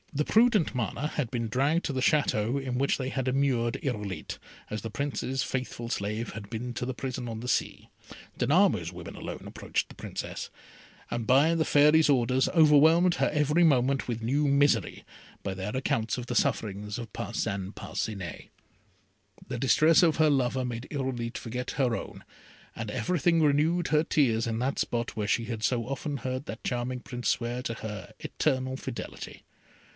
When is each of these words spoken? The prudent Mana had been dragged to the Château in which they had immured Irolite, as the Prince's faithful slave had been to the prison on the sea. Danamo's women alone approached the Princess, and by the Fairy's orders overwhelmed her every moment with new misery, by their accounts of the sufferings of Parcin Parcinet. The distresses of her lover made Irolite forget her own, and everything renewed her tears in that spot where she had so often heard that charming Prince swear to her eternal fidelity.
The 0.13 0.25
prudent 0.25 0.73
Mana 0.75 1.07
had 1.07 1.29
been 1.31 1.47
dragged 1.47 1.85
to 1.85 1.93
the 1.93 2.01
Château 2.01 2.61
in 2.61 2.77
which 2.79 2.97
they 2.97 3.09
had 3.09 3.27
immured 3.27 3.79
Irolite, 3.83 4.39
as 4.69 4.81
the 4.81 4.89
Prince's 4.89 5.43
faithful 5.43 5.89
slave 5.89 6.33
had 6.33 6.49
been 6.49 6.73
to 6.73 6.85
the 6.87 6.93
prison 6.93 7.29
on 7.29 7.39
the 7.39 7.47
sea. 7.47 7.87
Danamo's 8.37 8.91
women 8.91 9.15
alone 9.15 9.43
approached 9.45 9.87
the 9.87 9.95
Princess, 9.95 10.49
and 11.11 11.25
by 11.25 11.55
the 11.55 11.63
Fairy's 11.63 12.09
orders 12.09 12.49
overwhelmed 12.49 13.15
her 13.15 13.29
every 13.31 13.63
moment 13.63 14.07
with 14.07 14.23
new 14.23 14.47
misery, 14.47 15.05
by 15.43 15.53
their 15.53 15.77
accounts 15.77 16.17
of 16.17 16.25
the 16.25 16.35
sufferings 16.35 16.97
of 16.97 17.13
Parcin 17.13 17.71
Parcinet. 17.71 18.49
The 19.47 19.59
distresses 19.59 20.03
of 20.03 20.17
her 20.17 20.31
lover 20.31 20.65
made 20.65 20.87
Irolite 20.91 21.37
forget 21.37 21.71
her 21.71 21.95
own, 21.95 22.25
and 22.75 22.89
everything 22.91 23.41
renewed 23.41 23.89
her 23.89 24.03
tears 24.03 24.47
in 24.47 24.59
that 24.59 24.79
spot 24.79 25.15
where 25.15 25.27
she 25.27 25.45
had 25.45 25.63
so 25.63 25.85
often 25.87 26.17
heard 26.17 26.45
that 26.47 26.63
charming 26.65 26.99
Prince 26.99 27.29
swear 27.29 27.61
to 27.61 27.75
her 27.75 28.13
eternal 28.19 28.75
fidelity. 28.75 29.43